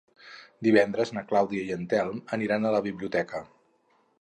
Divendres 0.67 1.11
na 1.17 1.23
Clàudia 1.31 1.65
i 1.67 1.75
en 1.75 1.85
Telm 1.93 2.25
aniran 2.39 2.65
a 2.65 2.73
la 2.77 2.81
biblioteca. 2.89 3.47